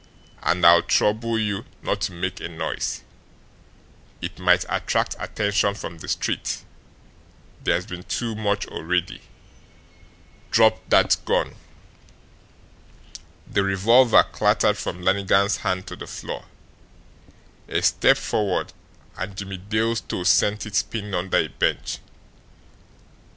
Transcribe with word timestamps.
"And 0.41 0.65
I'll 0.65 0.81
trouble 0.81 1.37
you 1.37 1.63
not 1.83 2.01
to 2.01 2.11
make 2.11 2.39
a 2.41 2.49
noise; 2.49 3.03
it 4.19 4.39
might 4.39 4.65
attract 4.67 5.15
attention 5.19 5.75
from 5.75 5.99
the 5.99 6.07
street; 6.07 6.63
there's 7.63 7.85
been 7.85 8.01
too 8.01 8.33
much 8.33 8.65
already. 8.65 9.21
DROP 10.49 10.89
THAT 10.89 11.17
GUN!" 11.23 11.55
The 13.45 13.61
revolver 13.61 14.23
clattered 14.23 14.79
from 14.79 15.03
Lannigan's 15.03 15.57
hand 15.57 15.85
to 15.85 15.95
the 15.95 16.07
floor. 16.07 16.45
A 17.67 17.83
step 17.83 18.17
forward, 18.17 18.73
and 19.17 19.37
Jimmie 19.37 19.57
Dale's 19.57 20.01
toe 20.01 20.23
sent 20.23 20.65
it 20.65 20.73
spinning 20.73 21.13
under 21.13 21.37
a 21.37 21.47
bench. 21.47 21.99